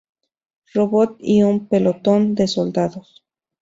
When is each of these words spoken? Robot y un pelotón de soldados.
Robot 0.73 1.17
y 1.19 1.43
un 1.43 1.67
pelotón 1.67 2.33
de 2.33 2.47
soldados. 2.47 3.23